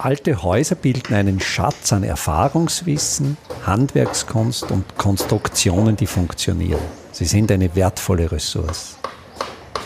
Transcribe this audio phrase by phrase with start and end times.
[0.00, 3.36] Alte Häuser bilden einen Schatz an Erfahrungswissen,
[3.66, 6.80] Handwerkskunst und Konstruktionen, die funktionieren.
[7.10, 8.96] Sie sind eine wertvolle Ressource.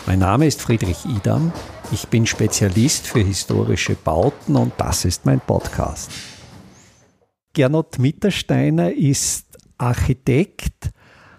[0.05, 1.51] Mein Name ist Friedrich Idam.
[1.91, 6.11] Ich bin Spezialist für historische Bauten und das ist mein Podcast.
[7.53, 10.91] Gernot Mittersteiner ist Architekt,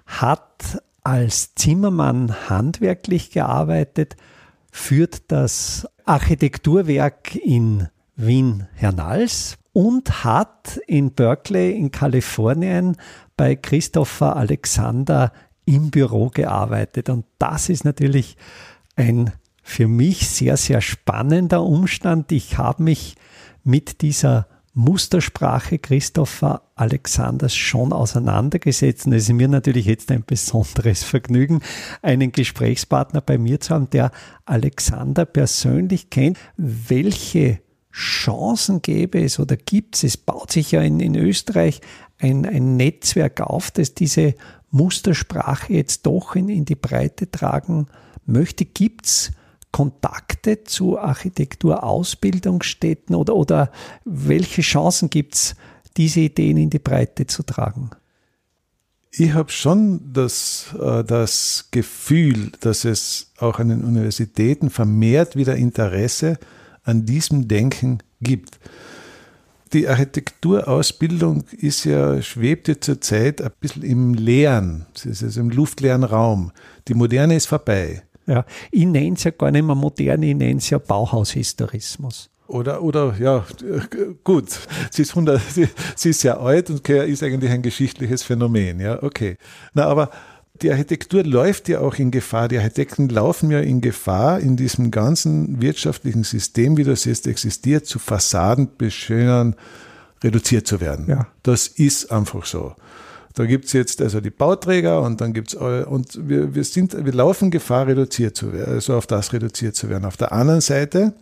[0.04, 4.16] hat als Zimmermann handwerklich gearbeitet,
[4.72, 12.96] führt das Architekturwerk in Wien-Hernals und hat in Berkeley in Kalifornien
[13.36, 15.32] bei Christopher Alexander
[15.64, 17.08] im Büro gearbeitet.
[17.08, 18.36] Und das ist natürlich
[18.96, 19.32] ein
[19.62, 22.30] für mich sehr, sehr spannender Umstand.
[22.32, 23.16] Ich habe mich
[23.64, 29.06] mit dieser Mustersprache Christopher Alexanders schon auseinandergesetzt.
[29.06, 31.60] Und es ist mir natürlich jetzt ein besonderes Vergnügen,
[32.02, 34.10] einen Gesprächspartner bei mir zu haben, der
[34.44, 36.38] Alexander persönlich kennt.
[36.56, 37.60] Welche
[37.94, 40.02] Chancen gäbe es oder gibt es?
[40.02, 41.80] Es baut sich ja in, in Österreich
[42.18, 44.34] ein, ein Netzwerk auf, das diese
[44.72, 47.86] Mustersprache jetzt doch in, in die Breite tragen
[48.26, 48.64] möchte.
[48.64, 49.30] Gibt es
[49.70, 53.70] Kontakte zu Architekturausbildungsstätten oder, oder
[54.04, 55.54] welche Chancen gibt es,
[55.96, 57.90] diese Ideen in die Breite zu tragen?
[59.12, 65.54] Ich habe schon das, äh, das Gefühl, dass es auch an den Universitäten vermehrt wieder
[65.54, 66.40] Interesse
[66.84, 68.58] an diesem Denken gibt.
[69.72, 75.50] Die Architekturausbildung ist ja, schwebt ja zurzeit ein bisschen im leeren, es ist also im
[75.50, 76.52] luftleeren Raum.
[76.86, 78.02] Die Moderne ist vorbei.
[78.26, 82.30] Ja, ich nenne es ja gar nicht mehr moderne, ich nenne es ja Bauhaushistorismus.
[82.46, 83.44] Oder, oder, ja,
[84.22, 84.50] gut,
[84.90, 85.66] sie ist, 100, sie,
[85.96, 89.38] sie ist sehr alt und ist eigentlich ein geschichtliches Phänomen, ja, okay.
[89.72, 90.10] Na, aber
[90.62, 92.48] die Architektur läuft ja auch in Gefahr.
[92.48, 97.86] Die Architekten laufen ja in Gefahr, in diesem ganzen wirtschaftlichen System, wie das jetzt existiert,
[97.86, 99.56] zu Fassadenbeschönern
[100.22, 101.06] reduziert zu werden.
[101.08, 101.26] Ja.
[101.42, 102.74] Das ist einfach so.
[103.34, 107.04] Da gibt es jetzt also die Bauträger und dann gibt es und wir, wir sind,
[107.04, 110.04] wir laufen Gefahr, reduziert zu werden, also auf das reduziert zu werden.
[110.04, 111.14] Auf der anderen Seite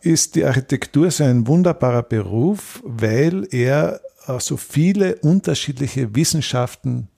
[0.00, 4.00] ist die Architektur so ein wunderbarer Beruf, weil er
[4.38, 7.08] so viele unterschiedliche Wissenschaften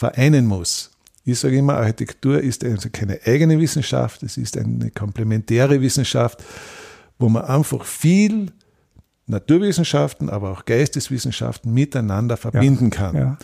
[0.00, 0.90] vereinen muss.
[1.26, 6.42] Ich sage immer, Architektur ist also keine eigene Wissenschaft, es ist eine komplementäre Wissenschaft,
[7.18, 8.50] wo man einfach viel
[9.26, 13.14] Naturwissenschaften, aber auch Geisteswissenschaften miteinander verbinden ja, kann.
[13.14, 13.38] Ja.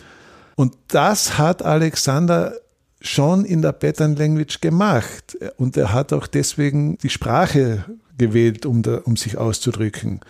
[0.55, 2.53] Und das hat Alexander
[3.01, 5.37] schon in der Pattern Language gemacht.
[5.57, 7.85] Und er hat auch deswegen die Sprache
[8.17, 10.21] gewählt, um, da, um sich auszudrücken.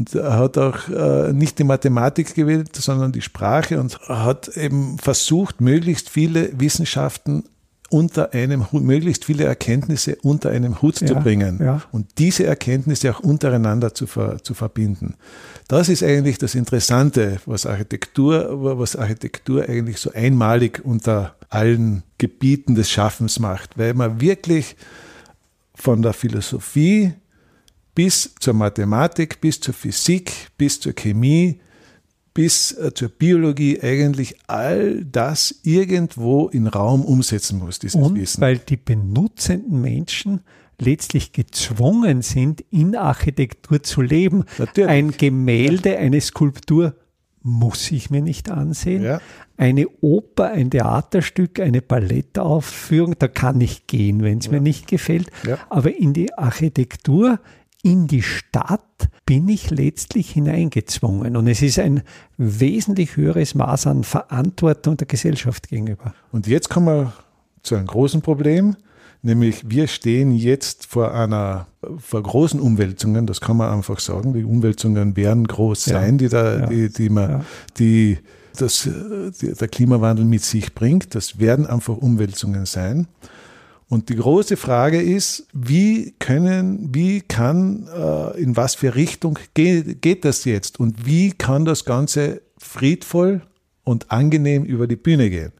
[0.00, 4.96] Und er hat auch äh, nicht die Mathematik gewählt, sondern die Sprache und hat eben
[4.96, 7.44] versucht, möglichst viele Wissenschaften
[7.90, 11.82] unter einem möglichst viele Erkenntnisse unter einem Hut ja, zu bringen ja.
[11.92, 15.16] und diese Erkenntnisse auch untereinander zu, ver, zu verbinden.
[15.68, 22.74] Das ist eigentlich das Interessante, was Architektur, was Architektur eigentlich so einmalig unter allen Gebieten
[22.74, 24.76] des Schaffens macht, weil man wirklich
[25.74, 27.12] von der Philosophie
[28.00, 31.60] bis zur Mathematik, bis zur Physik, bis zur Chemie,
[32.32, 38.40] bis äh, zur Biologie eigentlich all das irgendwo in Raum umsetzen muss, dieses Und Wissen.
[38.40, 40.40] Weil die benutzenden Menschen
[40.78, 44.44] letztlich gezwungen sind, in Architektur zu leben.
[44.56, 44.90] Natürlich.
[44.90, 46.94] Ein Gemälde, eine Skulptur
[47.42, 49.02] muss ich mir nicht ansehen.
[49.02, 49.20] Ja.
[49.58, 54.52] Eine Oper, ein Theaterstück, eine Ballettaufführung, da kann ich gehen, wenn es ja.
[54.52, 55.30] mir nicht gefällt.
[55.46, 55.58] Ja.
[55.68, 57.40] Aber in die Architektur
[57.82, 58.80] in die Stadt
[59.26, 61.36] bin ich letztlich hineingezwungen.
[61.36, 62.02] Und es ist ein
[62.36, 66.14] wesentlich höheres Maß an Verantwortung der Gesellschaft gegenüber.
[66.32, 67.12] Und jetzt kommen wir
[67.62, 68.76] zu einem großen Problem,
[69.22, 71.66] nämlich wir stehen jetzt vor einer,
[71.98, 74.34] vor großen Umwälzungen, das kann man einfach sagen.
[74.34, 77.44] Die Umwälzungen werden groß sein, ja, die da, ja, die, die man, ja.
[77.78, 78.18] die,
[78.56, 78.88] das,
[79.40, 81.14] die, der Klimawandel mit sich bringt.
[81.14, 83.06] Das werden einfach Umwälzungen sein.
[83.90, 90.00] Und die große Frage ist, wie können, wie kann, äh, in was für Richtung geht,
[90.00, 93.42] geht das jetzt und wie kann das Ganze friedvoll
[93.82, 95.52] und angenehm über die Bühne gehen?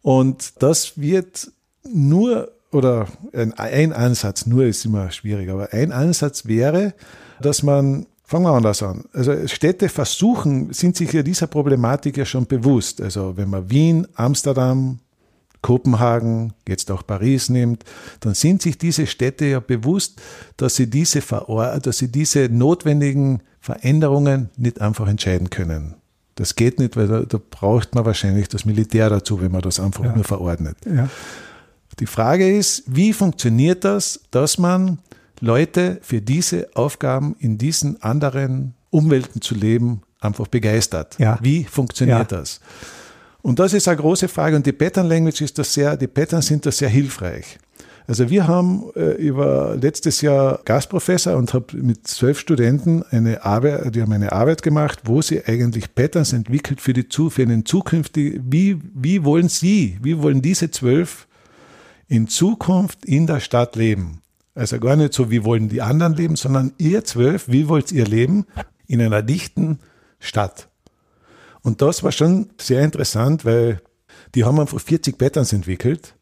[0.00, 1.50] Und das wird
[1.82, 6.94] nur, oder ein, ein Ansatz, nur ist immer schwierig, aber ein Ansatz wäre,
[7.40, 9.04] dass man Fangen wir anders an.
[9.12, 13.02] Also Städte versuchen, sind sich ja dieser Problematik ja schon bewusst.
[13.02, 14.98] Also wenn man Wien, Amsterdam,
[15.64, 17.84] Kopenhagen, jetzt auch Paris nimmt,
[18.20, 20.20] dann sind sich diese Städte ja bewusst,
[20.58, 25.94] dass sie diese, dass sie diese notwendigen Veränderungen nicht einfach entscheiden können.
[26.34, 29.80] Das geht nicht, weil da, da braucht man wahrscheinlich das Militär dazu, wenn man das
[29.80, 30.14] einfach ja.
[30.14, 30.76] nur verordnet.
[30.84, 31.08] Ja.
[31.98, 34.98] Die Frage ist, wie funktioniert das, dass man
[35.40, 41.18] Leute für diese Aufgaben in diesen anderen Umwelten zu leben, einfach begeistert.
[41.18, 41.38] Ja.
[41.40, 42.60] Wie funktioniert das?
[43.44, 44.56] Und das ist eine große Frage.
[44.56, 47.58] Und die Pattern Language ist das sehr, die Patterns sind da sehr hilfreich.
[48.06, 53.94] Also wir haben äh, über letztes Jahr Gastprofessor und habe mit zwölf Studenten eine Arbeit,
[53.94, 58.42] die haben eine Arbeit gemacht, wo sie eigentlich Patterns entwickelt für die für den zukünftigen,
[58.50, 61.26] wie, wie wollen Sie, wie wollen diese zwölf
[62.08, 64.22] in Zukunft in der Stadt leben?
[64.54, 68.06] Also gar nicht so, wie wollen die anderen leben, sondern ihr zwölf, wie wollt ihr
[68.06, 68.46] leben
[68.86, 69.80] in einer dichten
[70.18, 70.68] Stadt?
[71.64, 73.80] Und das war schon sehr interessant, weil
[74.34, 76.14] die haben einfach 40 Patterns entwickelt,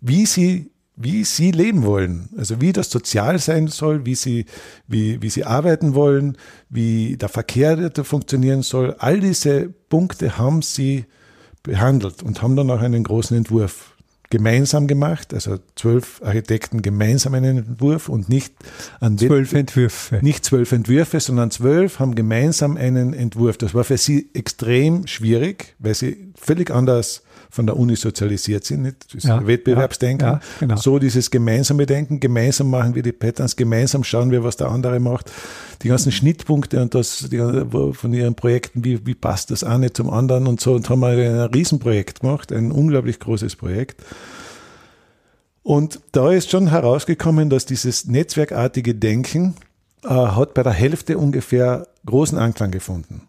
[0.00, 2.30] wie sie, wie sie leben wollen.
[2.36, 4.46] Also wie das sozial sein soll, wie sie,
[4.88, 6.38] wie, wie sie arbeiten wollen,
[6.70, 8.96] wie der Verkehr da funktionieren soll.
[8.98, 11.04] All diese Punkte haben sie
[11.62, 13.95] behandelt und haben dann auch einen großen Entwurf
[14.30, 18.54] gemeinsam gemacht, also zwölf Architekten gemeinsam einen Entwurf und nicht
[19.00, 20.18] an Zwölf Entwürfe.
[20.22, 23.56] nicht zwölf Entwürfe, sondern zwölf haben gemeinsam einen Entwurf.
[23.58, 27.22] Das war für sie extrem schwierig, weil sie völlig anders
[27.56, 28.82] von der Uni sozialisiert sind.
[28.82, 29.14] Nicht?
[29.14, 30.26] Das Ja, Wettbewerbsdenken.
[30.26, 30.76] ja, genau.
[30.76, 35.00] So dieses gemeinsame Denken, gemeinsam machen wir die Patterns, gemeinsam schauen wir, was der andere
[35.00, 35.32] macht.
[35.82, 40.10] Die ganzen Schnittpunkte und das die, von ihren Projekten, wie, wie passt das eine zum
[40.10, 40.74] anderen und so.
[40.74, 44.02] Und haben wir ein Riesenprojekt gemacht, ein unglaublich großes Projekt.
[45.62, 49.56] Und da ist schon herausgekommen, dass dieses netzwerkartige Denken
[50.04, 53.22] äh, hat bei der Hälfte ungefähr großen Anklang gefunden.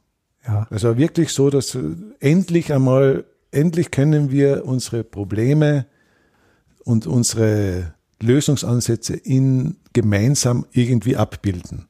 [0.45, 0.67] Ja.
[0.69, 1.77] Also wirklich so, dass
[2.19, 5.85] endlich einmal, endlich können wir unsere Probleme
[6.83, 11.87] und unsere Lösungsansätze in gemeinsam irgendwie abbilden.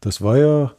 [0.00, 0.72] Das war ja,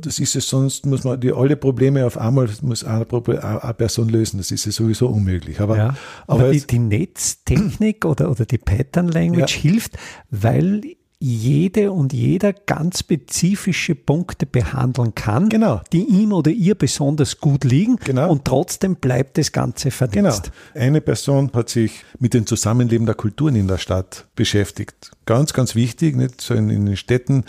[0.00, 4.08] das ist es sonst, muss man die alle Probleme auf einmal, muss eine, eine Person
[4.08, 4.38] lösen.
[4.38, 5.60] Das ist ja sowieso unmöglich.
[5.60, 5.96] Aber, Ja,
[6.26, 9.62] aber, aber die, die Netztechnik oder, oder die Pattern Language Ja.
[9.62, 9.98] hilft,
[10.30, 10.82] weil
[11.20, 15.80] jede und jeder ganz spezifische Punkte behandeln kann, Genau.
[15.92, 18.30] die ihm oder ihr besonders gut liegen Genau.
[18.30, 19.96] und trotzdem bleibt das Ganze Genau.
[20.30, 20.50] vernetzt.
[20.74, 25.12] Eine Person hat sich mit dem Zusammenleben der Kulturen in der Stadt beschäftigt.
[25.24, 27.44] Ganz, ganz wichtig, nicht so in, in den Städten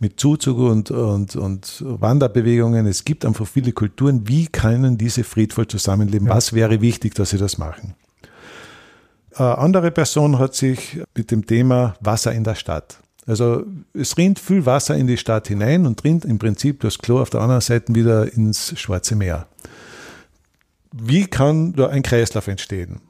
[0.00, 2.86] mit Zuzug und, und, und Wanderbewegungen.
[2.86, 4.26] Es gibt einfach viele Kulturen.
[4.26, 6.28] Wie können diese friedvoll zusammenleben?
[6.28, 7.94] Was wäre wichtig, dass sie das machen?
[9.34, 12.98] Eine andere Person hat sich mit dem Thema Wasser in der Stadt.
[13.30, 17.20] Also es rinnt viel Wasser in die Stadt hinein und rinnt im Prinzip das Klo
[17.20, 19.46] auf der anderen Seite wieder ins Schwarze Meer.
[20.90, 23.00] Wie kann da ein Kreislauf entstehen?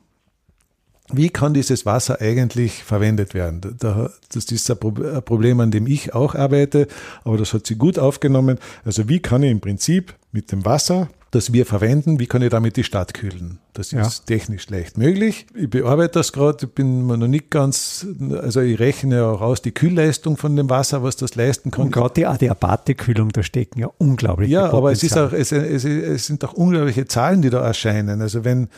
[1.10, 3.62] Wie kann dieses Wasser eigentlich verwendet werden?
[3.78, 4.76] Da, das ist ein
[5.24, 6.86] Problem, an dem ich auch arbeite,
[7.24, 8.58] aber das hat sie gut aufgenommen.
[8.84, 12.50] Also wie kann ich im Prinzip mit dem Wasser, das wir verwenden, wie kann ich
[12.50, 13.58] damit die Stadt kühlen?
[13.72, 14.02] Das Ja.
[14.02, 15.46] ist technisch leicht möglich.
[15.54, 18.04] Ich bearbeite das gerade, ich bin mir noch nicht ganz,
[18.42, 21.84] also ich rechne ja auch aus die Kühlleistung von dem Wasser, was das leisten kann.
[21.86, 25.84] Und gerade die Adiabate-Kühlung, da stecken ja unglaublich Ja, aber es, ist auch, es, es,
[25.84, 28.20] es sind auch unglaubliche Zahlen, die da erscheinen.
[28.22, 28.68] Also wenn,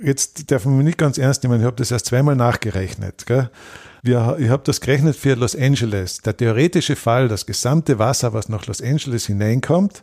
[0.00, 3.26] jetzt darf man mich nicht ganz ernst nehmen, ich habe das erst zweimal nachgerechnet.
[3.26, 3.50] Gell?
[4.02, 6.18] Wir, ich habe das gerechnet für Los Angeles.
[6.20, 10.02] Der theoretische Fall, das gesamte Wasser, was nach Los Angeles hineinkommt,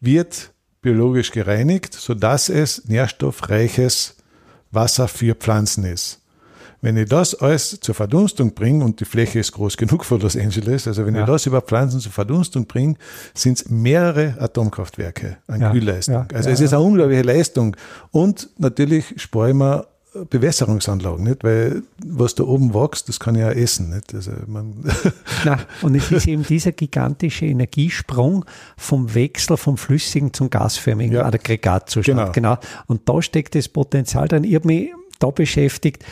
[0.00, 0.50] wird
[0.90, 4.14] biologisch gereinigt, sodass es nährstoffreiches
[4.70, 6.20] Wasser für Pflanzen ist.
[6.80, 10.36] Wenn ich das alles zur Verdunstung bringe, und die Fläche ist groß genug für Los
[10.36, 11.22] Angeles, also wenn Ja.
[11.22, 12.94] ich das über Pflanzen zur Verdunstung bringe,
[13.34, 16.14] sind es mehrere Atomkraftwerke an Ja, Kühlleistung.
[16.14, 17.76] ja, also es ist eine unglaubliche Leistung.
[18.12, 19.86] Und natürlich spare ich mir
[20.24, 21.44] Bewässerungsanlagen, nicht?
[21.44, 23.90] Weil was da oben wächst, das kann ich ja essen.
[23.94, 24.14] Nicht?
[24.14, 24.74] Also man,
[25.44, 28.44] Na, und es ist eben dieser gigantische Energiesprung
[28.76, 31.26] vom Wechsel vom flüssigen zum gasförmigen Ja.
[31.26, 32.32] Aggregatzustand.
[32.32, 32.56] Genau.
[32.86, 34.44] Und da steckt das Potenzial drin.
[34.44, 36.04] Ich habe mich da beschäftigt,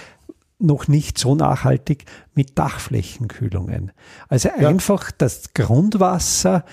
[0.58, 3.92] noch nicht so nachhaltig mit Dachflächenkühlungen.
[4.28, 4.68] Also Ja.
[4.68, 6.64] einfach das Grundwasser.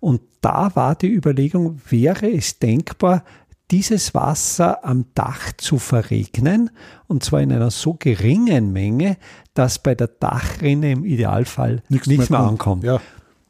[0.00, 3.24] Und da war die Überlegung, wäre es denkbar,
[3.70, 6.70] dieses Wasser am Dach zu verregnen,
[7.08, 9.16] und zwar in einer so geringen Menge,
[9.54, 12.34] dass bei der Dachrinne im Idealfall nichts, mehr, kommt.
[12.34, 12.84] ankommt.
[12.84, 13.00] Ja.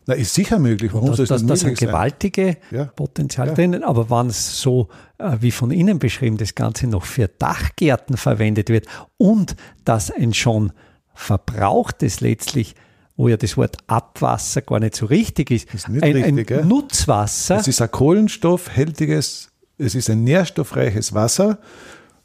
[0.08, 0.94] Na, ist sicher möglich.
[0.94, 1.88] Warum Das, soll das, das sind möglich sein?
[1.88, 2.84] gewaltige Ja.
[2.84, 3.54] Potenzial Ja.
[3.54, 8.16] drinnen, aber wenn es so, äh, wie von Ihnen beschrieben, das Ganze noch für Dachgärten
[8.16, 10.72] verwendet wird und dass ein schon
[11.12, 12.74] verbrauchtes letztlich,
[13.16, 16.68] wo ja das Wort Abwasser gar nicht so richtig ist, Ist nicht ein, richtig, ein
[16.68, 21.58] Nutzwasser, Es ist ein kohlenstoffhältiges, es ist ein nährstoffreiches Wasser,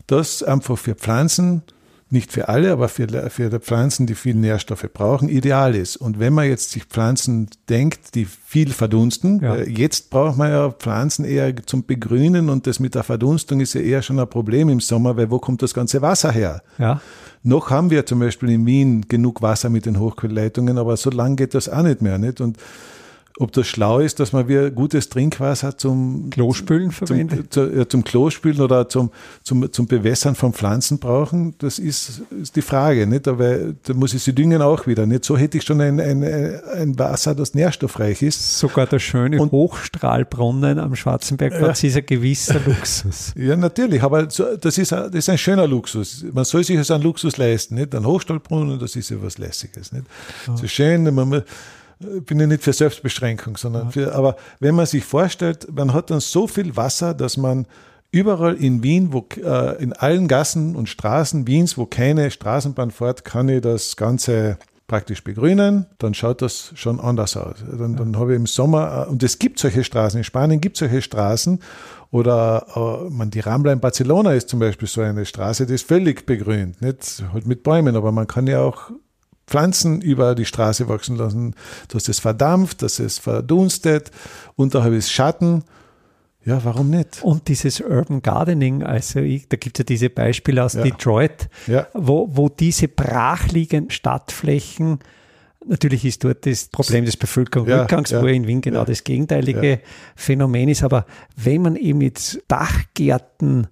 [0.07, 1.63] das einfach für Pflanzen
[2.11, 5.95] nicht für alle, aber für, für die Pflanzen, die viel Nährstoffe brauchen, ideal ist.
[5.95, 9.55] Und wenn man jetzt sich Pflanzen denkt, die viel verdunsten, ja.
[9.55, 13.73] Äh, jetzt braucht man ja Pflanzen eher zum Begrünen und das mit der Verdunstung ist
[13.73, 16.61] ja eher schon ein Problem im Sommer, weil wo kommt das ganze Wasser her?
[16.77, 16.99] Ja.
[17.43, 21.37] Noch haben wir zum Beispiel in Wien genug Wasser mit den Hochquellleitungen, aber so lange
[21.37, 22.17] geht das auch nicht mehr.
[22.17, 22.41] Nicht?
[22.41, 22.57] Und
[23.41, 27.51] ob das schlau ist, dass man wir gutes Trinkwasser zum Klospülen verwendet?
[27.51, 29.09] Zum, zu, ja, zum Klospülen oder zum,
[29.43, 33.07] zum, zum Bewässern von Pflanzen brauchen, das ist, ist die Frage.
[33.07, 33.27] Nicht?
[33.27, 35.07] Aber da muss ich sie düngen auch wieder.
[35.07, 35.25] Nicht?
[35.25, 38.59] So hätte ich schon ein, ein, ein Wasser, das nährstoffreich ist.
[38.59, 41.89] Sogar der schöne Und, Hochstrahlbrunnen am Schwarzenbergplatz ja.
[41.89, 43.33] ist ein gewisser Luxus.
[43.35, 46.23] Ja, natürlich, aber das ist, das ist ein schöner Luxus.
[46.31, 47.75] Man soll sich also einen Luxus leisten.
[47.75, 47.95] Nicht?
[47.95, 49.91] Ein Hochstrahlbrunnen, das ist ja was Lässiges.
[49.91, 50.05] Nicht?
[50.45, 50.57] Ja.
[50.57, 51.43] So schön, man,
[52.25, 56.19] bin ja nicht für Selbstbeschränkung, sondern für, aber wenn man sich vorstellt, man hat dann
[56.19, 57.67] so viel Wasser, dass man
[58.11, 63.23] überall in Wien, wo, äh, in allen Gassen und Straßen Wiens, wo keine Straßenbahn fährt,
[63.23, 67.55] kann ich das Ganze praktisch begrünen, dann schaut das schon anders aus.
[67.65, 70.75] Dann, dann habe ich im Sommer, äh, und es gibt solche Straßen, in Spanien gibt
[70.75, 71.59] es solche Straßen,
[72.11, 75.87] oder äh, man, die Rambla in Barcelona ist zum Beispiel so eine Straße, die ist
[75.87, 78.91] völlig begrünt, nicht halt mit Bäumen, aber man kann ja auch
[79.47, 81.55] Pflanzen über die Straße wachsen lassen,
[81.89, 84.11] dass es verdampft, dass es verdunstet,
[84.55, 85.63] unterhalb ist Schatten.
[86.43, 87.19] Ja, warum nicht?
[87.21, 90.81] Und dieses Urban Gardening, also ich, da gibt es ja diese Beispiele aus ja.
[90.81, 91.87] Detroit, ja.
[91.93, 94.99] Wo, wo diese brachliegenden Stadtflächen,
[95.65, 99.81] natürlich ist dort das Problem des Bevölkerungsrückgangs, ja, wo in Wien genau das gegenteilige
[100.15, 101.05] Phänomen ist, aber
[101.35, 103.67] wenn man eben jetzt Dachgärten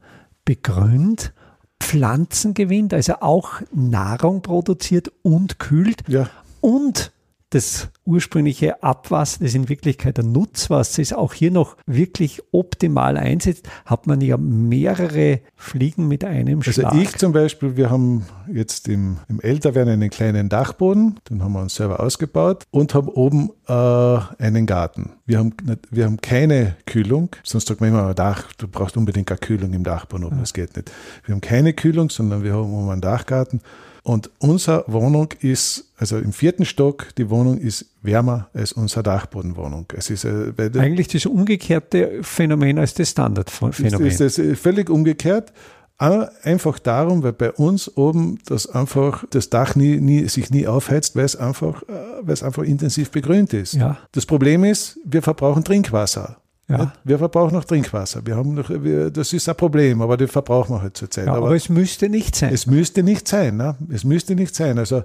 [0.46, 1.34] begrünt,
[1.80, 6.30] Pflanzen gewinnt, also auch Nahrung produziert und kühlt ja.
[6.62, 7.12] und
[7.52, 13.68] das ursprüngliche Abwasser, das in Wirklichkeit ein Nutzwasser ist, auch hier noch wirklich optimal einsetzt,
[13.86, 16.92] hat man ja mehrere Fliegen mit einem also Schlag.
[16.92, 21.54] Also ich zum Beispiel, wir haben jetzt im, im Älterwerden einen kleinen Dachboden, den haben
[21.54, 25.12] wir uns selber ausgebaut und haben oben äh, einen Garten.
[25.26, 25.54] Wir haben,
[25.90, 29.84] wir haben keine Kühlung, sonst sagt man immer, Dach, du brauchst unbedingt eine Kühlung im
[29.84, 30.42] Dachboden oben, ja.
[30.42, 30.92] das geht nicht.
[31.26, 33.62] Wir haben keine Kühlung, sondern wir haben oben einen Dachgarten
[34.10, 39.86] und unsere Wohnung ist, also im vierten Stock, die Wohnung ist wärmer als unsere Dachbodenwohnung.
[39.96, 44.08] Es ist äh, eigentlich das umgekehrte Phänomen als das Standardphänomen.
[44.08, 45.54] Ist, ist das völlig umgekehrt.
[46.00, 51.16] Einfach darum, weil bei uns oben das einfach das Dach nie, nie, sich nie aufheizt,
[51.16, 53.74] weil es einfach, äh, weil es einfach intensiv begrünt ist.
[53.76, 54.00] Ja.
[54.14, 56.38] Das Problem ist, wir verbrauchen Trinkwasser.
[56.70, 56.94] Ja.
[57.04, 58.22] Wir verbrauchen noch Trinkwasser.
[58.26, 61.26] Wir haben noch, wir, das ist ein Problem, aber das verbrauchen wir halt zurzeit.
[61.26, 62.54] Ja, aber, aber, es müsste nicht sein.
[62.54, 63.58] Es müsste nicht sein.
[63.58, 63.76] Ne?
[63.92, 64.78] Es müsste nicht sein.
[64.78, 65.04] Also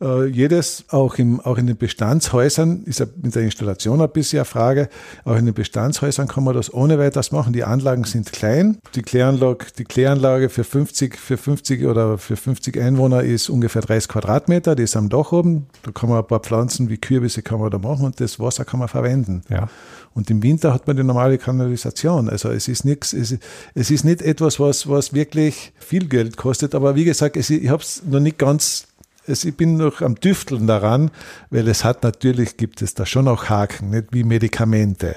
[0.00, 4.40] äh, jedes, auch, im, auch in den Bestandshäusern, ist ja mit der Installation ein bisschen
[4.40, 4.88] eine Frage,
[5.24, 7.52] auch in den Bestandshäusern kann man das ohne weiteres machen.
[7.52, 8.78] Die Anlagen sind klein.
[8.94, 14.08] Die Kläranlage, die Kläranlage für 50, für 50 oder für 50 Einwohner ist ungefähr 30
[14.08, 14.74] Quadratmeter.
[14.74, 15.66] Die ist am Dach oben.
[15.82, 18.64] Da kann man ein paar Pflanzen wie Kürbisse kann man da machen und das Wasser
[18.64, 19.42] kann man verwenden.
[19.48, 19.68] Ja.
[20.14, 22.28] Und im Winter hat man die normale Kanalisation.
[22.28, 23.36] Also es ist nichts, es,
[23.74, 26.74] es ist nicht etwas, was, was wirklich viel Geld kostet.
[26.74, 28.87] Aber wie gesagt, es, ich habe es noch nicht ganz,
[29.28, 31.10] es, ich bin noch am Tüfteln daran,
[31.50, 35.16] weil es hat natürlich, gibt es da schon auch Haken, nicht wie Medikamente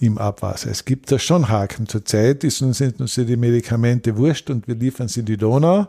[0.00, 0.70] im Abwasser.
[0.70, 1.88] Es gibt da schon Haken.
[1.88, 5.88] Zurzeit sind uns die Medikamente wurscht und wir liefern sie in die Donau.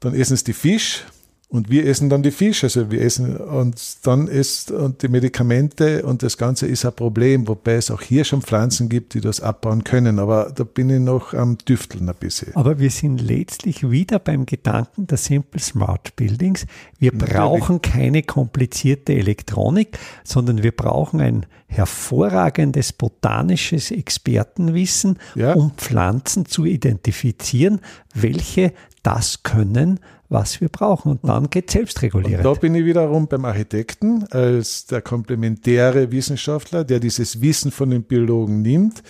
[0.00, 1.04] Dann essen es die Fisch
[1.52, 6.02] und wir essen dann die Fische, also wir essen und dann ist und die Medikamente
[6.02, 9.42] und das Ganze ist ein Problem, wobei es auch hier schon Pflanzen gibt, die das
[9.42, 10.18] abbauen können.
[10.18, 12.56] Aber da bin ich noch am Düfteln ein bisschen.
[12.56, 16.64] Aber wir sind letztlich wieder beim Gedanken der Simple Smart Buildings.
[16.98, 17.34] Wir Natürlich.
[17.34, 25.52] brauchen keine komplizierte Elektronik, sondern wir brauchen ein hervorragendes botanisches Expertenwissen, ja.
[25.52, 27.80] um Pflanzen zu identifizieren,
[28.14, 30.00] welche das können,
[30.32, 31.12] was wir brauchen.
[31.12, 32.44] Und dann geht selbstregulierend.
[32.44, 37.90] Und da bin ich wiederum beim Architekten als der komplementäre Wissenschaftler, der dieses Wissen von
[37.90, 39.02] den Biologen nimmt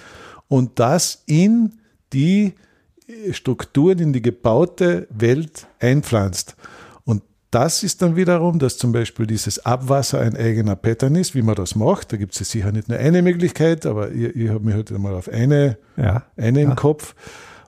[0.49, 1.75] und das in
[2.13, 2.55] die
[3.31, 6.57] Strukturen, in die gebaute Welt einpflanzt.
[7.05, 11.43] Und das ist dann wiederum, dass zum Beispiel dieses Abwasser ein eigener Pattern ist, wie
[11.43, 12.13] man das macht.
[12.13, 15.15] Da gibt es sicher nicht nur eine Möglichkeit, aber ich, ich habe mich heute mal
[15.15, 16.71] auf eine, ja, eine ja.
[16.71, 17.15] im Kopf.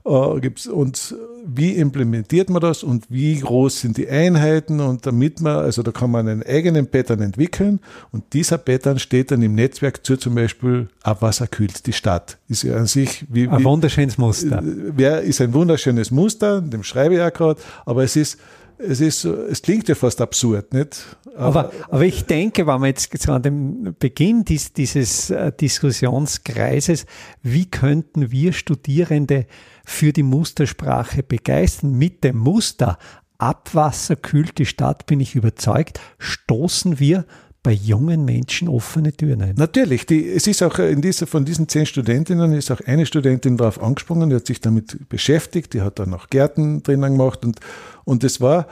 [0.06, 1.14] Uh, gibt's, und
[1.46, 5.92] wie implementiert man das und wie groß sind die Einheiten und damit man, also da
[5.92, 7.80] kann man einen eigenen Pattern entwickeln
[8.12, 12.37] und dieser Pattern steht dann im Netzwerk zu zum Beispiel Abwasser kühlt die Stadt.
[12.49, 14.62] Ist ja an sich wie, ein wie, wunderschönes Muster.
[14.62, 18.38] Wer ist ein wunderschönes Muster, dem schreibe ich ja gerade, aber es ist
[18.76, 21.16] es ist, es klingt ja fast absurd, nicht?
[21.37, 27.06] Aber, aber ich denke, wenn man jetzt so an dem Beginn dies, dieses äh, Diskussionskreises,
[27.42, 29.46] wie könnten wir Studierende
[29.85, 32.99] für die Mustersprache begeistern mit dem Muster
[33.38, 37.26] Abwasser kühlt die Stadt, bin ich überzeugt, stoßen wir
[37.62, 39.55] bei jungen Menschen offene Türen ein.
[39.57, 43.57] Natürlich, die, es ist auch in dieser, von diesen zehn Studentinnen ist auch eine Studentin
[43.57, 47.61] darauf angesprungen, die hat sich damit beschäftigt, die hat dann noch Gärten drinnen gemacht und,
[48.05, 48.67] und es war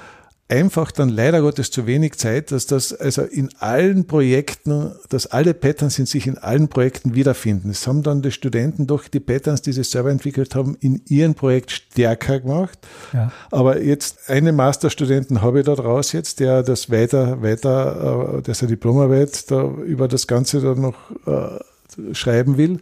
[0.49, 5.55] einfach dann leider Gottes zu wenig Zeit, dass das also in allen Projekten, dass alle
[5.55, 7.71] Patterns in sich in allen Projekten wiederfinden.
[7.71, 11.35] Es haben dann die Studenten doch die Patterns, die sie selber entwickelt haben, in ihrem
[11.35, 12.79] Projekt stärker gemacht.
[13.15, 13.33] Ja.
[13.51, 18.55] Aber jetzt einen Masterstudenten habe ich da draus jetzt, der das weiter, weiter, äh, der
[18.55, 20.97] seine Diplomarbeit da über das Ganze dann noch
[21.27, 22.79] äh, schreiben will.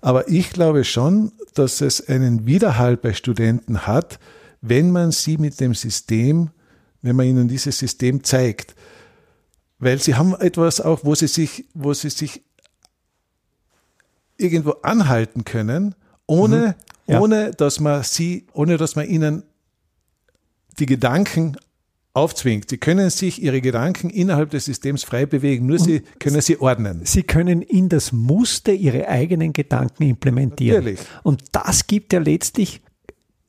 [0.00, 4.18] Aber ich glaube schon, dass es einen Widerhall bei Studenten hat,
[4.62, 6.50] wenn man sie mit dem System
[7.04, 8.74] wenn man ihnen dieses System zeigt.
[9.78, 12.42] Weil sie haben etwas auch, wo sie sich, wo sie sich
[14.38, 15.94] irgendwo anhalten können,
[16.26, 17.12] ohne, mhm.
[17.12, 17.20] ja.
[17.20, 19.42] ohne dass man sie, ohne dass man ihnen
[20.78, 21.58] die Gedanken
[22.14, 22.70] aufzwingt.
[22.70, 26.58] Sie können sich ihre Gedanken innerhalb des Systems frei bewegen, nur Und sie können sie
[26.58, 27.02] ordnen.
[27.04, 30.84] Sie können in das Muster ihre eigenen Gedanken implementieren.
[30.84, 31.00] Natürlich.
[31.22, 32.80] Und das gibt ja letztlich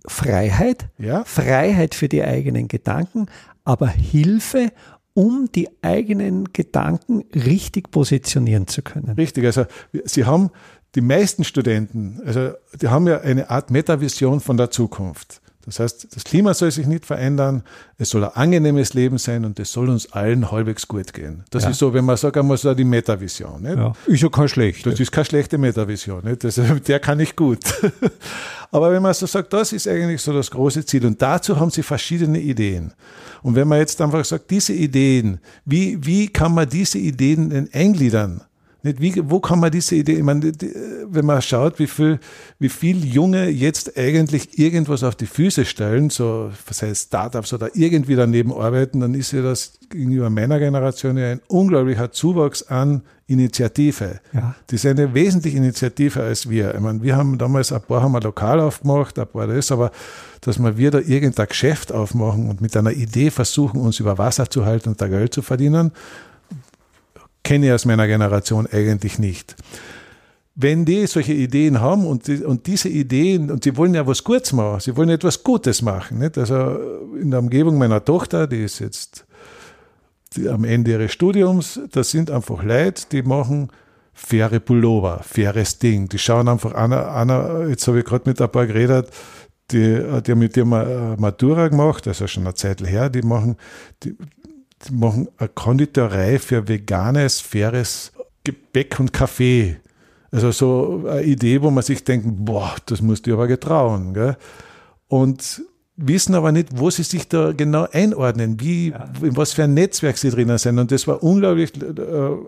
[0.07, 1.23] Freiheit, ja.
[1.25, 3.27] Freiheit für die eigenen Gedanken,
[3.63, 4.71] aber Hilfe,
[5.13, 9.11] um die eigenen Gedanken richtig positionieren zu können.
[9.11, 9.65] Richtig, also
[10.03, 10.51] Sie haben
[10.95, 15.41] die meisten Studenten, also die haben ja eine Art Metavision von der Zukunft.
[15.65, 17.63] Das heißt, das Klima soll sich nicht verändern,
[17.97, 21.43] es soll ein angenehmes Leben sein und es soll uns allen halbwegs gut gehen.
[21.49, 21.71] Das ja.
[21.71, 23.61] ist so, wenn man sagt einmal so die Metavision.
[23.61, 23.77] Nicht?
[23.77, 24.91] Ja, ist ja kein schlechte.
[24.91, 26.23] Das ist keine schlechte Metavision.
[26.23, 26.43] Nicht?
[26.43, 27.59] Das, der kann ich gut.
[28.71, 31.71] Aber wenn man so sagt, das ist eigentlich so das große Ziel und dazu haben
[31.71, 32.93] sie verschiedene Ideen.
[33.41, 37.69] Und wenn man jetzt einfach sagt, diese Ideen, wie, wie kann man diese Ideen denn
[37.73, 38.41] eingliedern?
[38.85, 40.71] Nicht, wie, wo kann man diese Idee, ich meine, die,
[41.07, 42.19] wenn man schaut, wie viel,
[42.59, 47.75] wie viel Junge jetzt eigentlich irgendwas auf die Füße stellen, so, was heißt Startups oder
[47.75, 53.01] irgendwie daneben arbeiten, dann ist ja das gegenüber meiner Generation ja ein unglaublicher Zuwachs an
[53.25, 54.19] Initiative.
[54.33, 54.53] Ja.
[54.67, 56.75] Das ist eine wesentliche Initiative als wir.
[56.75, 59.89] Ich meine, wir haben damals ein paar haben ein Lokal aufgemacht, ein paar das, aber
[60.41, 64.47] dass wir wir da irgendein Geschäft aufmachen und mit einer Idee versuchen, uns über Wasser
[64.47, 65.91] zu halten und da Geld zu verdienen,
[67.45, 69.55] kenne ich aus meiner Generation eigentlich nicht.
[70.55, 74.23] Wenn die solche Ideen haben und, die, und diese Ideen, und sie wollen ja was
[74.23, 76.19] Gutes machen, sie wollen etwas Gutes machen.
[76.19, 76.37] Nicht?
[76.37, 76.77] Also
[77.21, 79.25] in der Umgebung meiner Tochter, die ist jetzt
[80.35, 83.69] die, am Ende ihres Studiums, das sind einfach Leute, die machen
[84.13, 86.07] faire Pullover, faires Ding.
[86.07, 89.09] Die schauen einfach an, an jetzt habe ich gerade mit ein paar geredet,
[89.71, 93.57] die, die haben mit dir Matura gemacht, also schon eine Zeit her, die machen,
[94.03, 94.15] die,
[94.87, 98.11] die machen eine Konditorei für veganes, faires
[98.43, 99.77] Gebäck und Kaffee.
[100.31, 104.13] Also so eine Idee, wo man sich denkt, boah, das musst du aber getrauen.
[104.13, 104.37] Gell?
[105.07, 105.61] Und
[105.97, 109.09] wissen aber nicht, wo sie sich da genau einordnen, wie, ja.
[109.21, 110.77] in was für ein Netzwerk sie drinnen sind.
[110.77, 111.91] Und das war unglaublich äh,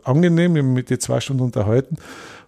[0.04, 1.96] angenehm, mit den zwei Stunden unterhalten,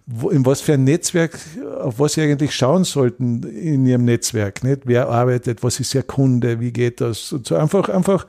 [0.06, 1.38] wo, in was für ein Netzwerk,
[1.80, 4.62] auf was sie eigentlich schauen sollten in ihrem Netzwerk.
[4.62, 4.82] Nicht?
[4.84, 7.32] Wer arbeitet, was ist ihr Kunde, wie geht das?
[7.32, 8.26] Und so einfach, einfach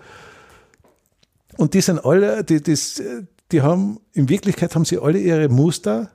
[1.62, 2.76] und die sind alle, die, die,
[3.52, 6.10] die haben, in Wirklichkeit haben sie alle ihre Muster,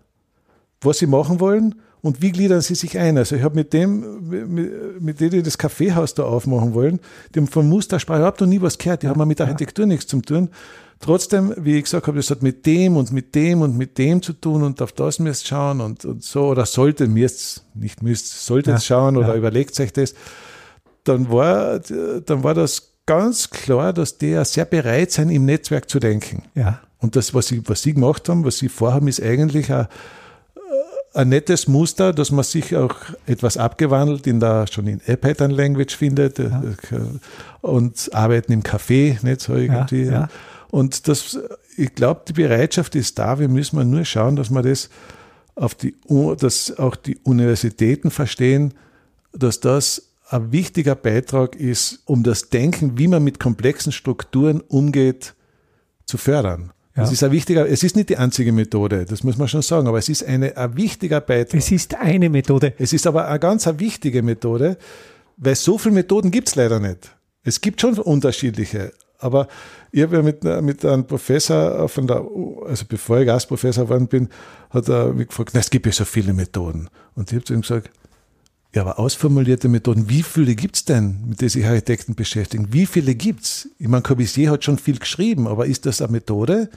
[0.81, 3.17] was sie machen wollen und wie gliedern sie sich ein.
[3.17, 6.99] Also ich habe mit dem, mit, mit denen, die das Kaffeehaus da aufmachen wollen,
[7.33, 10.21] die haben von Mustersprache überhaupt noch nie was gehört, die haben mit Architektur nichts zu
[10.21, 10.51] tun.
[10.99, 14.23] Trotzdem, wie ich gesagt habe, das hat mit dem und mit dem und mit dem
[14.23, 18.45] zu tun und auf das müsst schauen und, und so oder sollte müsst, nicht müsst,
[18.45, 19.37] solltet ja, schauen oder ja.
[19.37, 20.15] überlegt euch das.
[21.05, 25.89] Dann war, dann war das ganz klar, dass die ja sehr bereit sind, im Netzwerk
[25.89, 26.43] zu denken.
[26.55, 26.81] Ja.
[26.99, 29.87] Und das, was sie, was sie gemacht haben, was sie vorhaben, ist eigentlich ein,
[30.57, 32.95] äh, ein nettes Muster, dass man sich auch
[33.27, 36.63] etwas abgewandelt in der, schon in A-Pattern Language findet ja.
[36.91, 40.05] Äh, und arbeiten im Café, nicht so irgendwie.
[40.05, 40.29] Ja, ja.
[40.71, 41.39] Und das,
[41.77, 43.39] ich glaube, die Bereitschaft ist da.
[43.39, 44.91] Wir müssen nur schauen, dass wir das
[45.55, 45.95] auf die,
[46.39, 48.75] dass auch die Universitäten verstehen,
[49.33, 55.35] dass das ein wichtiger Beitrag ist, um das Denken, wie man mit komplexen Strukturen umgeht,
[56.05, 56.73] zu fördern.
[56.97, 57.03] Ja.
[57.03, 59.87] Das ist ein wichtiger, es ist nicht die einzige Methode, das muss man schon sagen,
[59.87, 61.61] aber es ist eine, ein wichtiger Beitrag.
[61.61, 62.73] Es ist eine Methode.
[62.79, 64.79] Es ist aber eine ganz eine wichtige Methode,
[65.37, 67.15] weil so viele Methoden gibt es leider nicht.
[67.43, 69.47] Es gibt schon unterschiedliche, aber
[69.93, 72.25] ich habe ja mit, mit einem Professor von der,
[72.67, 74.29] also bevor ich Gastprofessor geworden bin,
[74.71, 76.89] hat er mich gefragt, na, es gibt ja so viele Methoden.
[77.15, 77.91] Und ich habe zu ihm gesagt,
[78.77, 82.69] ja, aber ausformulierte Methoden, wie viele gibt es denn, mit denen sich Architekten beschäftigen?
[82.73, 83.71] Wie viele gibt es?
[83.79, 86.69] Ich meine, Corbusier hat schon viel geschrieben, aber ist das eine Methode?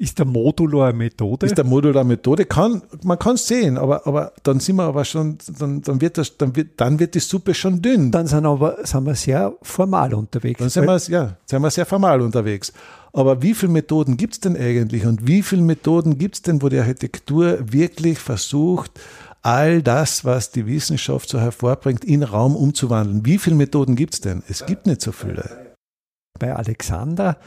[0.00, 1.46] Ist der Modular eine Methode?
[1.46, 2.44] Ist der Modular eine Methode?
[2.46, 6.18] Kann, man kann es sehen, aber, aber dann sind wir aber schon, dann, dann, wird
[6.18, 8.10] das, dann, wird, dann wird die Suppe schon dünn.
[8.10, 10.58] Dann sind, aber, sind wir sehr formal unterwegs.
[10.58, 12.72] Dann sind wir, ja, sind wir sehr formal unterwegs.
[13.12, 16.62] Aber wie viele Methoden gibt es denn eigentlich und wie viele Methoden gibt es denn,
[16.62, 18.90] wo die Architektur wirklich versucht,
[19.44, 23.26] all das, was die Wissenschaft so hervorbringt, in Raum umzuwandeln?
[23.26, 24.42] Wie viele Methoden gibt es denn?
[24.48, 25.74] Es gibt nicht so viele.
[26.38, 27.38] Bei Alexander,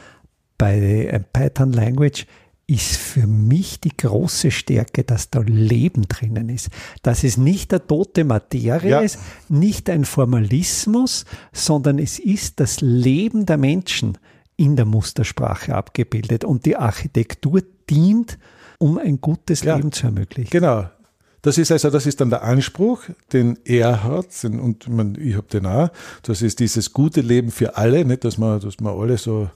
[0.56, 2.26] bei Python Language
[2.68, 6.68] ist für mich die große Stärke, dass da Leben drinnen ist.
[7.02, 9.00] Dass es nicht der tote Materie ja.
[9.00, 14.18] ist, nicht ein Formalismus, sondern es ist das Leben der Menschen
[14.56, 16.44] in der Mustersprache abgebildet.
[16.44, 18.38] Und die Architektur dient,
[18.78, 20.50] um ein gutes ja, Leben zu ermöglichen.
[20.50, 20.90] Genau.
[21.42, 25.46] Das ist also, das ist dann der Anspruch, den er hat, und man, ich habe
[25.48, 25.90] den auch.
[26.22, 29.48] Das ist dieses gute Leben für alle, nicht, dass wir, dass wir alle so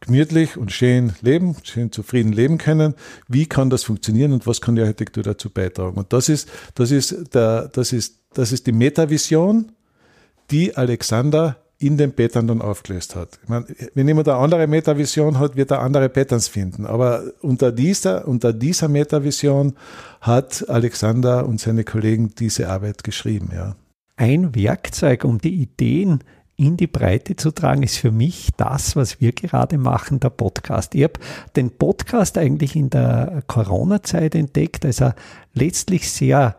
[0.00, 2.94] gemütlich und schön leben, schön zufrieden leben können.
[3.26, 5.96] Wie kann das funktionieren und was kann die Architektur dazu beitragen?
[5.96, 9.72] Und das ist, das ist, der, das ist, das ist die Metavision,
[10.50, 13.38] die Alexander in den Pattern dann aufgelöst hat.
[13.42, 16.86] Ich meine, wenn jemand eine andere Metavision hat, wird er andere Patterns finden.
[16.86, 19.74] Aber unter dieser, unter dieser Metavision
[20.20, 23.76] hat Alexander und seine Kollegen diese Arbeit geschrieben, ja.
[24.16, 26.24] Ein Werkzeug, um die Ideen
[26.56, 30.96] in die Breite zu tragen, ist für mich das, was wir gerade machen, der Podcast.
[30.96, 31.20] Ich habe
[31.54, 35.14] den Podcast eigentlich in der Corona-Zeit entdeckt, als ein
[35.54, 36.56] letztlich sehr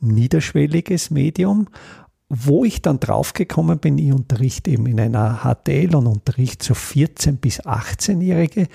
[0.00, 1.68] niederschwelliges Medium
[2.28, 7.38] wo ich dann draufgekommen bin, ich unterrichte eben in einer HTL und unterrichte so 14-
[7.38, 8.68] bis 18-Jährige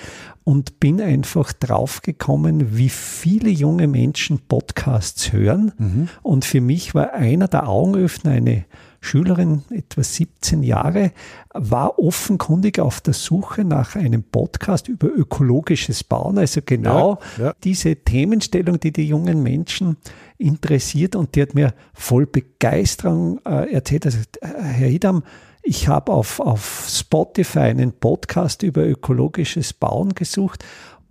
[0.43, 5.71] und bin einfach draufgekommen, wie viele junge Menschen Podcasts hören.
[5.77, 6.09] Mhm.
[6.23, 8.65] Und für mich war einer der Augenöffner eine
[9.03, 11.11] Schülerin, etwa 17 Jahre,
[11.53, 17.53] war offenkundig auf der Suche nach einem Podcast über ökologisches Bauen, also genau ja, ja.
[17.63, 19.97] diese Themenstellung, die die jungen Menschen
[20.37, 24.05] interessiert und die hat mir voll Begeisterung äh, erzählt.
[24.05, 25.23] Also, Herr Idam,
[25.65, 30.63] ich habe auf, auf Spotify einen Podcast über ökologisches Bauen gesucht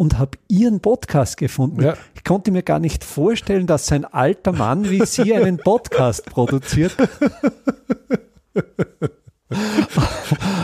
[0.03, 1.81] und habe Ihren Podcast gefunden.
[1.81, 1.95] Ja.
[2.17, 6.97] Ich konnte mir gar nicht vorstellen, dass ein alter Mann wie Sie einen Podcast produziert.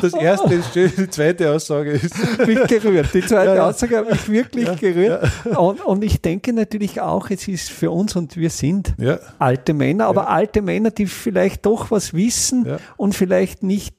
[0.01, 2.15] Das erste ist schön, die zweite Aussage ist.
[2.47, 3.13] Mich gerührt.
[3.13, 3.69] Die zweite ja, ja.
[3.69, 5.31] Aussage hat mich wirklich ja, gerührt.
[5.45, 8.95] Und, und, ich denke natürlich auch, es ist für uns und wir sind
[9.39, 13.98] alte Männer, aber alte Männer, die vielleicht doch was wissen und vielleicht nicht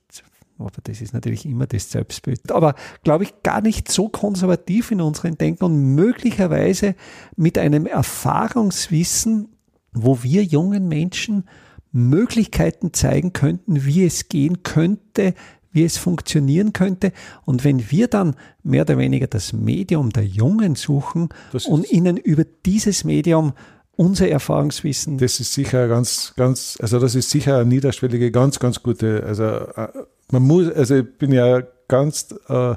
[0.60, 2.52] aber das ist natürlich immer das Selbstbild.
[2.52, 6.96] Aber glaube ich, gar nicht so konservativ in unseren Denken und möglicherweise
[7.36, 9.50] mit einem Erfahrungswissen,
[9.94, 11.46] wo wir jungen Menschen
[11.92, 15.34] Möglichkeiten zeigen könnten, wie es gehen könnte,
[15.72, 17.14] wie es funktionieren könnte.
[17.46, 21.30] Und wenn wir dann mehr oder weniger das Medium der Jungen suchen
[21.68, 23.54] und ihnen über dieses Medium
[23.96, 25.18] unser Erfahrungswissen.
[25.18, 29.44] Das ist sicher ganz, ganz, also das ist sicher eine niederschwellige, ganz, ganz gute, also
[29.44, 29.90] äh,
[30.32, 32.76] man muss, also ich bin ja ganz äh,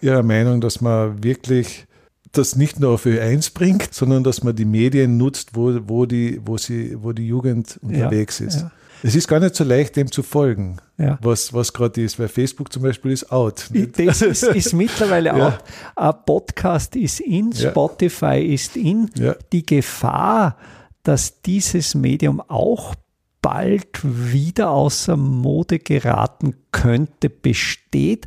[0.00, 1.86] ihrer Meinung, dass man wirklich
[2.32, 6.40] das nicht nur auf Ö1 bringt, sondern dass man die Medien nutzt, wo, wo, die,
[6.44, 8.60] wo, sie, wo die Jugend unterwegs ja, ist.
[8.60, 8.70] Ja.
[9.02, 11.18] Es ist gar nicht so leicht, dem zu folgen, ja.
[11.22, 13.68] was, was gerade ist, weil Facebook zum Beispiel ist out.
[13.96, 15.58] Das ist, ist mittlerweile out.
[15.96, 19.10] Ein Podcast ist in, Spotify ist in.
[19.52, 20.56] Die Gefahr,
[21.02, 22.94] dass dieses Medium auch
[23.42, 28.26] bald wieder außer Mode geraten könnte, besteht.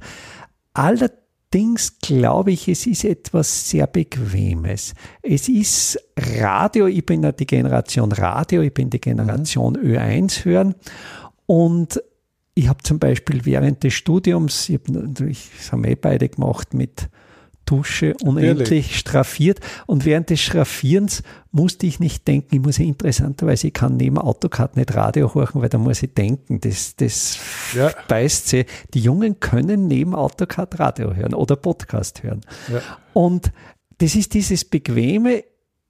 [0.74, 4.94] Allerdings glaube ich, es ist etwas sehr Bequemes.
[5.22, 9.92] Es ist Radio, ich bin ja die Generation Radio, ich bin die Generation mhm.
[9.92, 10.76] Ö1 hören
[11.46, 12.02] und
[12.56, 16.30] ich habe zum Beispiel während des Studiums, ich habe natürlich, das haben wir eh beide
[16.30, 17.10] gemacht mit
[17.66, 19.00] Dusche unendlich Ehrlich?
[19.00, 19.60] straffiert.
[19.86, 24.18] Und während des Schraffierens musste ich nicht denken, ich muss ja interessanterweise, ich kann neben
[24.18, 27.38] AutoCAD nicht Radio horchen, weil da muss ich denken, das, das
[27.74, 27.92] ja.
[28.08, 28.66] beißt sie.
[28.94, 32.42] Die Jungen können neben AutoCAD Radio hören oder Podcast hören.
[32.72, 32.82] Ja.
[33.14, 33.52] Und
[34.00, 35.44] das ist dieses Bequeme,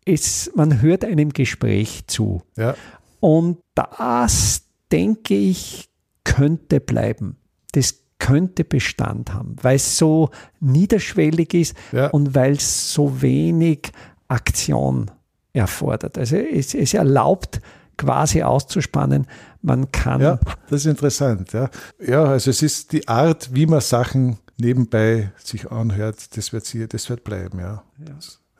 [0.05, 2.41] es, man hört einem Gespräch zu.
[2.57, 2.75] Ja.
[3.19, 5.89] Und das, denke ich,
[6.23, 7.37] könnte bleiben.
[7.71, 10.29] Das könnte Bestand haben, weil es so
[10.61, 12.07] niederschwellig ist ja.
[12.07, 13.91] und weil es so wenig
[14.29, 15.11] Aktion
[15.51, 16.17] erfordert.
[16.17, 17.59] Also es, es, erlaubt
[17.97, 19.27] quasi auszuspannen,
[19.61, 20.21] man kann.
[20.21, 21.51] Ja, das ist interessant.
[21.51, 21.69] Ja.
[21.99, 26.87] ja, also es ist die Art, wie man Sachen nebenbei sich anhört, das wird, sie,
[26.87, 27.59] das wird bleiben.
[27.59, 27.83] Ja.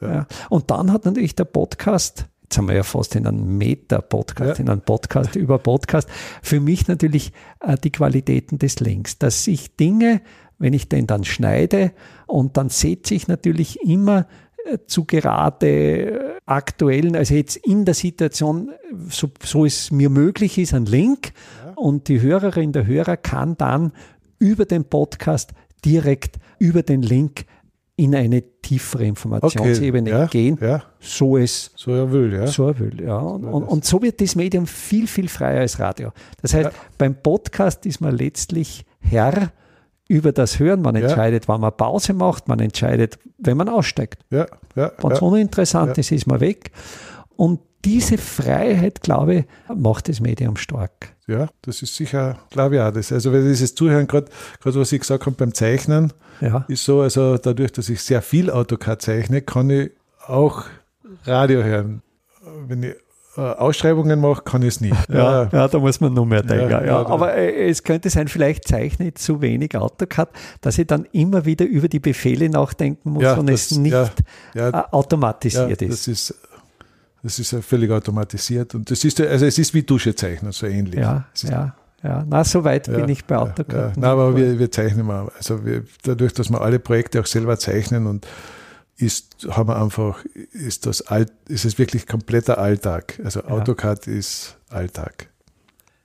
[0.01, 0.13] Ja.
[0.13, 0.27] ja.
[0.49, 4.63] Und dann hat natürlich der Podcast jetzt haben wir ja fast in einem Meta-Podcast, ja.
[4.63, 6.07] in einem Podcast über Podcast,
[6.43, 10.21] für mich natürlich äh, die Qualitäten des Links, dass ich Dinge
[10.59, 11.91] wenn ich den dann schneide
[12.25, 14.27] und dann setze ich natürlich immer
[14.65, 18.71] äh, zu gerade äh, aktuellen, also jetzt in der Situation,
[19.09, 21.33] so, so es mir möglich ist, ein Link
[21.65, 21.73] ja.
[21.73, 23.91] und die Hörerin, der Hörer kann dann
[24.39, 27.45] über den Podcast direkt über den Link
[27.95, 30.83] in eine tiefere Informationsebene okay, ja, gehen, ja.
[30.99, 32.47] so es so er will, ja.
[32.47, 33.17] So er will, ja.
[33.17, 36.11] Und, und, und, so wird das Medium viel, viel freier als Radio.
[36.41, 39.51] Das heißt, beim Podcast ist man letztlich Herr
[40.07, 40.81] über das Hören.
[40.81, 44.23] Man entscheidet, wann man Pause macht, man entscheidet, wenn man aussteigt.
[44.31, 46.71] Ja, ja, Wenn es uninteressant ist, ist man weg.
[47.35, 51.15] Und diese Freiheit, glaube ich, macht das Medium stark.
[51.27, 52.91] Ja, das ist sicher, glaube ich auch.
[52.91, 54.27] Das, also, wenn dieses Zuhören, gerade
[54.63, 56.65] was ich gesagt habe beim Zeichnen, ja.
[56.67, 59.91] ist so, also dadurch, dass ich sehr viel AutoCAD zeichne, kann ich
[60.27, 60.65] auch
[61.25, 62.01] Radio hören.
[62.67, 62.95] Wenn ich
[63.35, 64.95] äh, Ausschreibungen mache, kann ich es nicht.
[65.09, 66.69] Ja, ja, da muss man noch mehr denken.
[66.69, 70.29] Ja, ja, aber äh, es könnte sein, vielleicht zeichne ich zu wenig AutoCAD,
[70.61, 73.95] dass ich dann immer wieder über die Befehle nachdenken muss und es nicht
[74.53, 75.91] äh, automatisiert ist.
[75.91, 76.35] Das ist
[77.23, 80.99] das ist ja völlig automatisiert und das ist also es ist wie Duschezeichnen, so ähnlich.
[80.99, 81.75] Ja, ja.
[82.03, 83.73] Ja, na, so weit bin ich bei AutoCAD.
[83.73, 83.93] Ja, ja.
[83.95, 85.31] Na, aber wir, wir zeichnen mal.
[85.37, 88.27] Also wir, dadurch, dass wir alle Projekte auch selber zeichnen und
[88.97, 93.21] ist, haben wir einfach, ist das alt, ist es wirklich kompletter Alltag.
[93.23, 93.47] Also ja.
[93.47, 95.29] AutoCAD ist Alltag.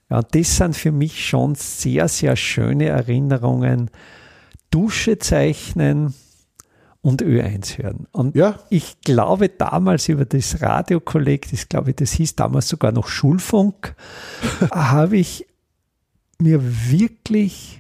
[0.09, 3.91] Ja, das sind für mich schon sehr, sehr schöne Erinnerungen.
[4.71, 6.15] Dusche zeichnen
[7.01, 8.07] und Ö1 hören.
[8.13, 8.59] Und ja.
[8.71, 13.95] ich glaube damals über das Radiokolleg, das glaube ich, das hieß damals sogar noch Schulfunk,
[14.73, 15.47] habe ich
[16.39, 17.79] mir wirklich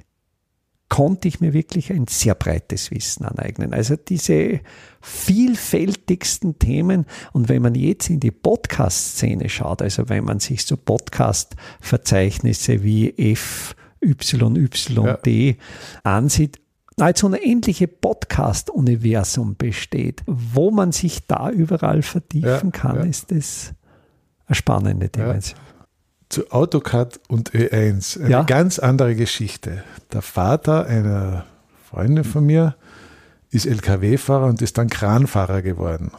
[0.89, 3.75] konnte ich mir wirklich ein sehr breites Wissen aneignen.
[3.75, 4.61] Also diese
[5.01, 7.07] vielfältigsten Themen.
[7.33, 13.37] Und wenn man jetzt in die Podcast-Szene schaut, also wenn man sich so Podcast-Verzeichnisse wie
[13.37, 15.55] FYYD ja.
[16.05, 16.59] ansieht,
[16.99, 23.03] nahezu unendliche Podcast-Universum besteht, wo man sich da überall vertiefen ja, kann, ja.
[23.03, 23.73] ist das
[24.47, 25.59] eine spannende Dimension
[26.29, 28.21] zu AutoCAD und Ö1.
[28.21, 28.43] Eine ja.
[28.43, 29.83] ganz andere Geschichte.
[30.13, 31.47] Der Vater einer
[31.89, 32.77] Freundin von mir
[33.51, 36.11] ist LKW-Fahrer und ist dann Kranfahrer geworden.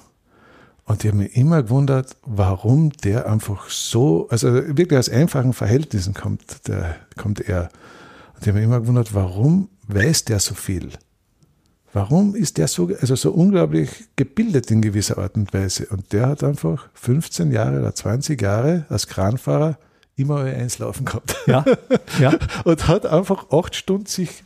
[0.85, 6.15] Und ich habe mich immer gewundert, warum der einfach so, also wirklich aus einfachen Verhältnissen
[6.15, 7.69] kommt, der, kommt er.
[8.39, 10.91] Und ich habe mich immer gewundert, warum weiß der so viel?
[11.91, 15.87] Warum ist der so, also so unglaublich gebildet in gewisser Art und Weise?
[15.87, 19.77] Und der hat einfach 15 Jahre oder 20 Jahre als Kranfahrer
[20.15, 21.35] immer eins laufen gehabt.
[21.47, 21.65] Ja,
[22.17, 22.33] ja.
[22.63, 24.45] und hat einfach acht Stunden sich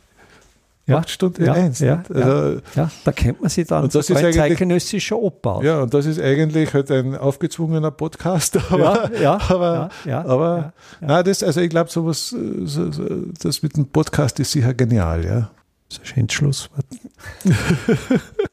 [0.86, 1.78] ja, acht Stunden ja, eins.
[1.78, 5.62] Ja, also, ja, da kennt man sich dann und das ist zeitgenössischer Opa.
[5.62, 8.58] Ja, und das ist eigentlich halt ein aufgezwungener Podcast.
[8.70, 13.04] Aber, ja, aber, aber na, das, also ich glaube, sowas, so, so,
[13.40, 15.50] das mit dem Podcast ist sicher genial, ja.
[15.88, 16.86] Das ist ein schönes Schlusswort.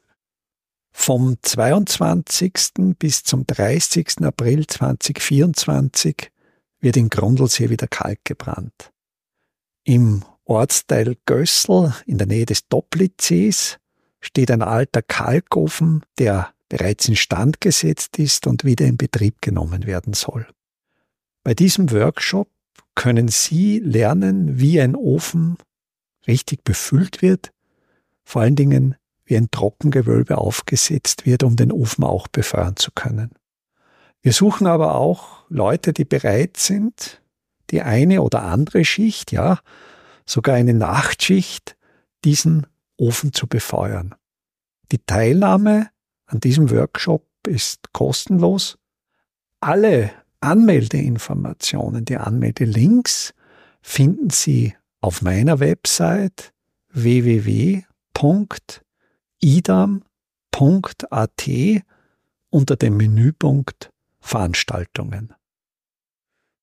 [0.91, 2.53] Vom 22.
[2.99, 4.23] bis zum 30.
[4.23, 6.31] April 2024
[6.79, 8.91] wird in Grundlsee wieder Kalk gebrannt.
[9.83, 13.77] Im Ortsteil Gössel in der Nähe des Doplitzsees
[14.19, 20.13] steht ein alter Kalkofen, der bereits instand gesetzt ist und wieder in Betrieb genommen werden
[20.13, 20.47] soll.
[21.43, 22.49] Bei diesem Workshop
[22.95, 25.57] können Sie lernen, wie ein Ofen
[26.27, 27.51] richtig befüllt wird,
[28.23, 33.31] vor allen Dingen wie ein Trockengewölbe aufgesetzt wird, um den Ofen auch befeuern zu können.
[34.21, 37.21] Wir suchen aber auch Leute, die bereit sind,
[37.71, 39.59] die eine oder andere Schicht, ja,
[40.25, 41.75] sogar eine Nachtschicht,
[42.23, 44.15] diesen Ofen zu befeuern.
[44.91, 45.89] Die Teilnahme
[46.25, 48.77] an diesem Workshop ist kostenlos.
[49.59, 53.33] Alle Anmeldeinformationen, die Anmeldelinks
[53.81, 56.53] finden Sie auf meiner Website
[56.89, 57.85] www.idam.at
[62.49, 65.33] unter dem Menüpunkt Veranstaltungen.